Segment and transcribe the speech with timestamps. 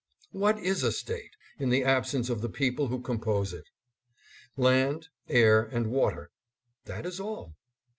[0.31, 3.65] What is a State, in the absence of the people who compose it?
[4.57, 6.31] Land, air and water.
[6.85, 7.53] That is all.